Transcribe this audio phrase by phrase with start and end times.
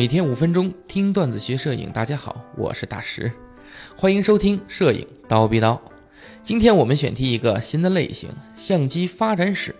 [0.00, 3.30] 每天五分钟听段子学摄影，大家好，我是大石，
[3.94, 5.78] 欢迎收听摄影刀逼刀。
[6.42, 9.74] 今天我们选题一个新的类型——相机发展史。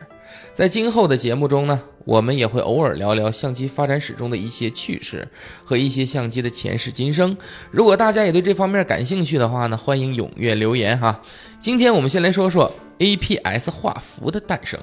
[0.52, 5.26] 在今后的节目中呢，我们也会偶尔聊聊相机发展史中的一些趣事
[5.64, 7.34] 和一些相机的前世今生。
[7.70, 11.18] 如果大家也对这方面感兴趣的话呢，欢迎踊跃留言哈。
[11.62, 14.78] 今天我们先来说说 APS 画幅的诞生。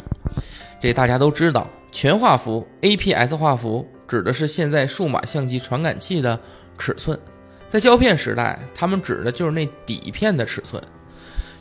[0.81, 6.39] 这大家都知道，全画幅 APS 画幅指的是现在数码相机传感器的
[6.77, 7.19] 尺寸，
[7.69, 10.81] 在胶片时代，他们指的就是那底片的尺寸。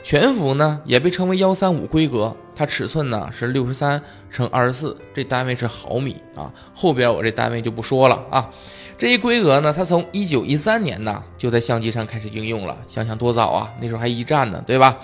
[0.02, 6.52] 全幅呢也被称为幺三五规格，它尺寸呢是六十三乘二十四，这单位是毫米啊。
[6.73, 8.49] 后边我这单位就不说了啊。
[8.97, 14.97] 这一规格呢，它从一九一三年呢就在相机上开始应用了，想想多早啊，那时候还一战呢，对吧？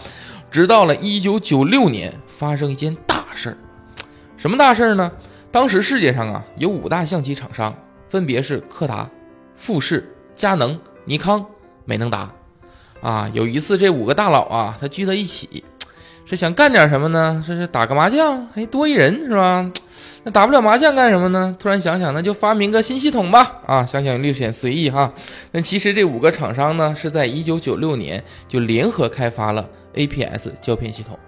[0.53, 3.57] 直到了一九九六年，发生一件大事儿，
[4.37, 5.11] 什么大事儿呢？
[5.53, 7.77] 当时世界上啊有五大相机厂商，
[8.09, 9.09] 分别是柯达、
[9.55, 11.45] 富士、佳能、尼康、
[11.85, 12.33] 美能达。
[13.03, 15.63] 啊，有一次这五个大佬啊，他聚在一起，
[16.25, 17.45] 是想干点什么呢？
[17.47, 19.71] 这是打个麻将，哎，多一人是吧？
[20.25, 21.55] 那打不了麻将干什么呢？
[21.59, 23.61] 突然想想，那就发明个新系统吧。
[23.67, 25.13] 啊，想想略显随意哈。
[25.51, 31.19] 那其实这五个厂商呢，是在一九九六年就联合开发了 APS 胶片系统。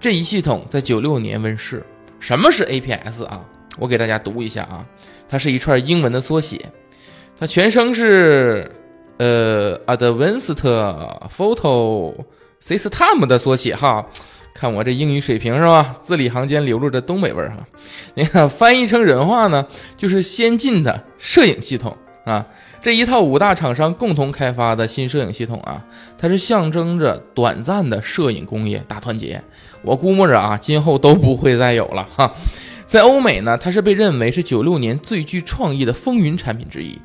[0.00, 1.84] 这一系统在九六年问世。
[2.20, 3.40] 什么是 APS 啊？
[3.78, 4.86] 我给大家读一下啊，
[5.28, 6.64] 它是一串英文的缩写，
[7.38, 8.70] 它全称是。
[9.22, 10.54] 呃，Advanced
[11.36, 12.14] Photo
[12.64, 14.06] System 的缩写哈，
[14.54, 15.94] 看我这英语水平是吧？
[16.02, 17.58] 字里行间流露着东北味儿哈。
[18.14, 22.46] 你看翻译成人话呢，就是先进的摄影系统啊。
[22.82, 25.84] 这一套五大厂商共同开发的新摄影系统啊，
[26.18, 29.42] 它是象征着短暂的摄影工业大团结。
[29.82, 32.34] 我估摸着啊，今后都不会再有了哈。
[32.86, 36.98] 在欧美呢，它是被认为是九六年最具创意的风云产品之一。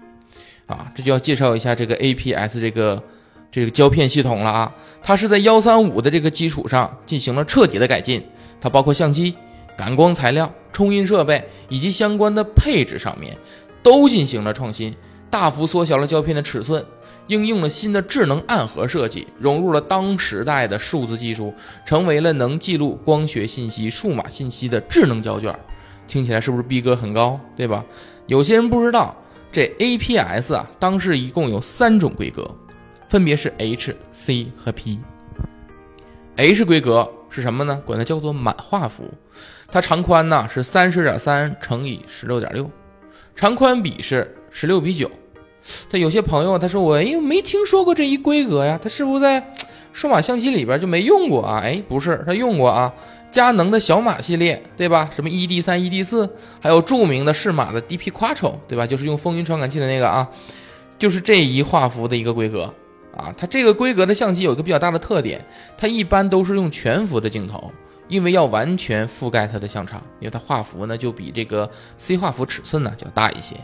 [0.65, 3.03] 啊，这就要介绍一下这个 APS 这个
[3.51, 4.73] 这个胶片系统了啊。
[5.03, 8.25] 它是在幺三五的这个基础上进行了彻底的改进，
[8.59, 9.35] 它包括相机、
[9.77, 13.37] 感光材料、冲印设备以及相关的配置上面
[13.83, 14.91] 都进行了创新，
[15.35, 16.81] 大幅缩小了胶片的尺寸，
[17.27, 21.53] 应用了新的智能暗盒设计，融入了当时代的数字技术，
[21.85, 25.53] 成为了能记录光学信息、数码信息的智能胶卷。
[26.07, 27.83] 听起来是不是逼格很高，对吧？
[28.27, 29.13] 有些人不知道。
[29.51, 32.49] 这 APS 啊，当时一共有三种规格，
[33.09, 35.01] 分别是 H、C 和 P。
[36.37, 37.83] H 规格是什么呢？
[37.85, 39.13] 管它叫做满画幅，
[39.69, 42.71] 它长宽呢是三十点三乘以十六点六，
[43.35, 45.11] 长宽比是十六比九。
[45.89, 49.53] 他有些朋友他说我哎没听说过这一规格呀，他是不是在
[49.93, 51.61] 数码相机里边就没用过啊？
[51.63, 52.93] 哎，不是，他用过啊。
[53.31, 55.09] 佳能的小马系列，对吧？
[55.13, 56.29] 什么 ED 三、ED 四，
[56.61, 58.87] 还有著名的适马的 DP Quattro，对吧？
[58.87, 60.25] 就是用风云传感器的那个啊，
[60.97, 62.73] 就是这一画幅的一个规格
[63.13, 63.33] 啊。
[63.37, 65.43] 它这个规格的相机有一个比较大的特点，
[65.77, 67.69] 它一般都是用全幅的镜头，
[68.07, 73.57] 因为要完全覆盖它的相场，因为它画幅呢就比这个 C 画幅尺寸呢就要大一些。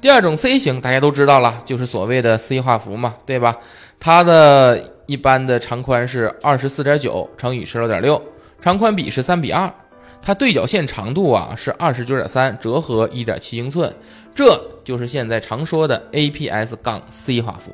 [0.00, 3.56] 第二种 C 型大家都知道了，就是所谓的 C 画幅嘛，对吧？
[3.98, 8.22] 它的一般的长宽是二十四点九乘以十六点六。
[8.62, 9.72] 长宽比是三比二，
[10.22, 13.94] 它对角线长度啊是二十九点三，折合一点七英寸，
[14.34, 17.70] 这就是现在常说的 APS 杠 C 画幅。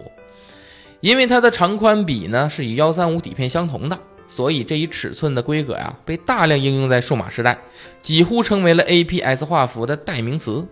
[1.01, 3.99] 因为它的长宽比呢是与幺三五底片相同的，
[4.29, 7.57] 所以这一尺寸的规格呀被大量应用在数码时代，
[8.01, 10.67] 几乎成为了 APS 画幅的代名词。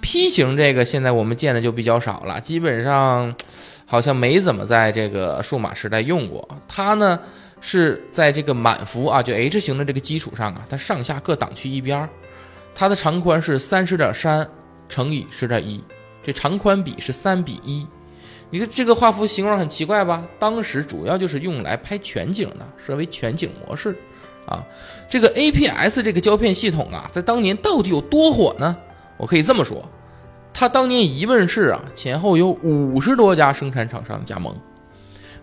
[0.00, 3.34] P 型这个现在我们见的就比较少了，基本上
[3.86, 6.48] 好像没怎么在这个数码时代用过。
[6.66, 7.18] 它呢？
[7.60, 12.08] 是在这个满幅啊，就 H 型的这个基础上啊，它上下各挡去一边儿，
[12.72, 14.48] 它的长宽是三十点三
[14.88, 15.82] 乘以十点一，
[16.22, 17.84] 这长宽比是三比一。
[18.48, 20.24] 你看这个画幅形状很奇怪吧？
[20.38, 23.92] 当时主要就是用来拍全景的，设为全景模式
[24.46, 24.64] 啊。
[25.10, 28.76] 这个 APS 这个胶片系统啊，在当年到底有多火呢？
[29.18, 29.84] 我可以这么说，
[30.54, 34.56] 它当年一问世啊，前后有五十多家生产厂商加盟。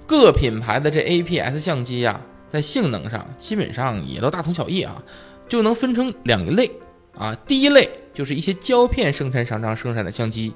[0.07, 5.01] 各品牌的这 APS 相机呀，在性能上基本上也都大同小异啊，
[5.49, 6.71] 就能分成两类
[7.17, 7.35] 啊。
[7.47, 10.53] 第一类就是一些胶片生产厂商生产的相机，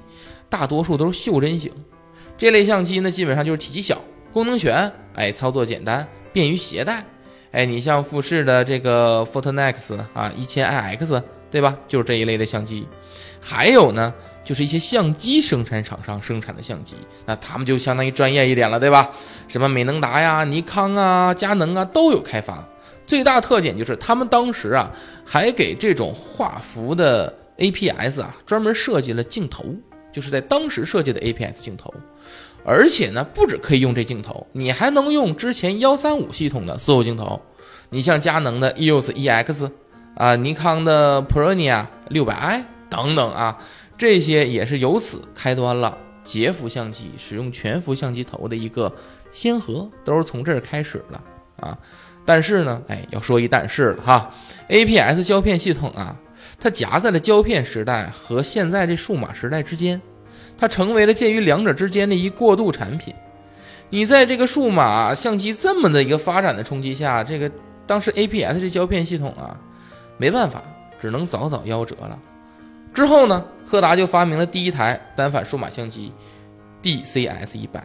[0.48, 1.70] 大多数都是袖珍型。
[2.38, 4.00] 这类相机呢，基本上就是体积小、
[4.32, 7.04] 功能全，哎，操作简单，便于携带。
[7.50, 11.76] 哎，你像富士的这个 Photonex 啊，一千 IX，对吧？
[11.88, 12.86] 就是这一类的相机。
[13.40, 14.12] 还有呢。
[14.42, 19.08] 就是一些相机生产厂商生产的相机，那他们就相当于专业一点了，对吧？
[19.46, 22.66] 什么美能达呀、尼康啊、佳能啊都有开发。
[23.06, 24.90] 最大特点就是他们当时啊，
[25.24, 29.64] 还给这种画幅的 APS 啊专门设计了镜头
[30.10, 31.92] 就是在当时设计的 APS 镜头。
[32.64, 37.40] 而且呢，不止可以用这镜头，你还能用之前幺三五系统的所有镜头。
[37.90, 39.70] 你像佳能的 EOS EX
[40.16, 43.58] 啊，尼康的 Pronia 六百 I 等等啊，
[43.96, 45.96] 这些也是由此开端了。
[46.22, 48.92] 截幅相机使用全幅相机头的一个
[49.32, 51.76] 先河，都是从这儿开始的啊。
[52.26, 54.32] 但是呢，哎，要说一但是了哈
[54.68, 56.14] ，APS 胶片系统啊，
[56.60, 60.00] 它夹在了胶片时代和现在这数码时代之间。
[60.58, 63.14] 它成为了介于两者之间的一过渡产品。
[63.88, 67.50] 你在这个数码相机这么的一个发展的冲击下，这个
[67.86, 69.58] 当时 APS 这胶片系统啊，
[70.20, 70.62] 没办法，
[71.00, 72.18] 只能早早夭折了。
[72.92, 76.12] 之后呢，柯达就发明了第一台单反数码相机
[76.82, 77.82] DCS 一百，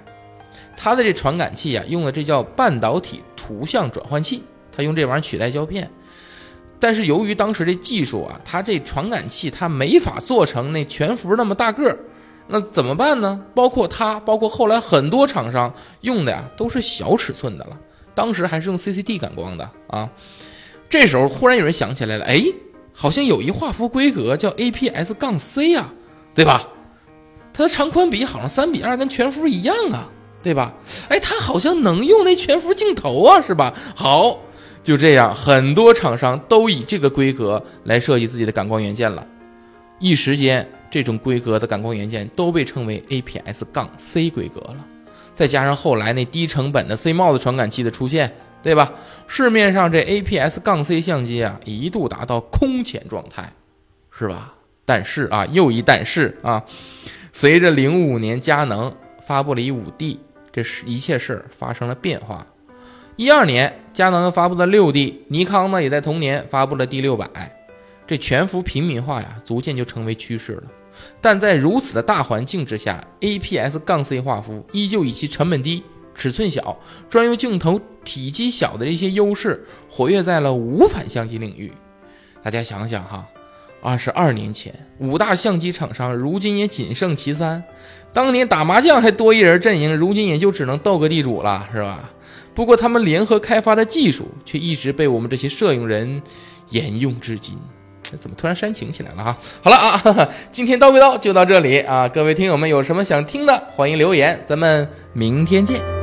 [0.75, 4.43] 它的这传感器啊，用的这叫半导体图像转换器，
[4.75, 5.89] 它用这玩意儿取代胶片。
[6.77, 11.97] 但是由于当时这技术啊，它这传感器它没法做成那全幅那么大个儿。
[12.47, 13.41] 那怎么办呢？
[13.55, 17.77] 包括它，包括后来很多厂商用的呀，都是小尺寸的了。
[18.13, 20.09] 当时还是用 CCD 感光的啊。
[20.89, 22.43] 这时候忽然有人想起来了，哎，
[22.93, 25.93] 好像有一画幅规格叫 APS- 杠 C 啊，
[26.33, 26.67] 对吧？
[27.53, 30.09] 它的长宽比好像三比二，跟全幅一样啊，
[30.43, 30.73] 对吧？
[31.09, 33.73] 哎，它好像能用那全幅镜头啊，是吧？
[33.95, 34.39] 好，
[34.83, 39.27] 就这样，很多厂商都以这个规格来设计自己的感光元件了，
[39.99, 40.67] 一时间。
[40.91, 44.77] 这种规格的感光元件都被称为 APS- 杠 C 规格了，
[45.35, 48.33] 再加上后来那低成本的 CMOS 传感器的出现，
[48.63, 48.93] 对吧？
[49.27, 53.51] 市面上这 APS 杠 C 相机啊，一度达到空前状态，
[54.11, 54.53] 是吧？
[54.85, 56.63] 但是啊，又一但是啊，
[57.33, 58.95] 随着零五年佳能
[59.25, 60.19] 发布了一五 D，
[60.51, 62.45] 这是一切事儿发生了变化。
[63.15, 67.27] 一二年，佳能发布了六 D，尼康呢也在同年发布了 D 六百，
[68.05, 70.63] 这全幅平民化呀，逐渐就成为趋势了。
[71.21, 75.83] 但在如此的大环境之下，APS- 杠 C 画幅依旧以其成本低、
[76.13, 76.77] 尺寸小、
[77.09, 81.71] 专用镜头体积小的这些优势，活跃在了无反相机领域。
[82.43, 83.25] 大家想想哈，
[83.81, 87.63] 二十二年前，五大相机厂商如今也仅剩其三。
[88.13, 92.09] 当年打麻将还多一人阵营，如今也就只能斗个地主了，是吧？
[92.53, 96.21] 不过他们联合开发的技术，却一直被我们这些摄影人
[96.69, 97.57] 沿用至今。
[98.19, 99.37] 怎么突然煽情起来了哈？
[99.63, 102.07] 好了啊，今天叨逼叨就到这里啊！
[102.07, 105.94] 各位听友们有什么想听的，欢迎留言，咱们明天见。